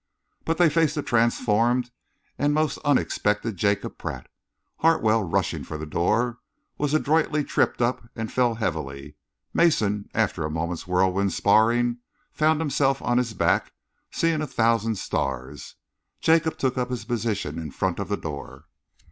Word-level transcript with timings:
But 0.45 0.57
they 0.57 0.67
faced 0.71 0.97
a 0.97 1.03
transformed 1.03 1.91
and 2.39 2.55
most 2.55 2.79
unexpected 2.79 3.55
Jacob 3.55 3.99
Pratt. 3.99 4.25
Hartwell, 4.77 5.21
rushing 5.21 5.63
for 5.63 5.77
the 5.77 5.85
door, 5.85 6.39
was 6.79 6.95
adroitly 6.95 7.43
tripped 7.43 7.83
up 7.83 8.09
and 8.15 8.31
fell 8.33 8.55
heavily. 8.55 9.15
Mason, 9.53 10.09
after 10.15 10.43
a 10.43 10.49
moment's 10.49 10.87
whirlwind 10.87 11.33
sparring, 11.33 11.99
found 12.31 12.59
himself 12.59 12.99
on 13.03 13.19
his 13.19 13.35
back, 13.35 13.73
seeing 14.09 14.41
a 14.41 14.47
thousand 14.47 14.95
stars. 14.97 15.75
Jacob 16.19 16.57
took 16.57 16.79
up 16.79 16.89
his 16.89 17.05
position 17.05 17.59
in 17.59 17.69
front 17.69 17.99
of 17.99 18.09
the 18.09 18.17
door. 18.17 18.65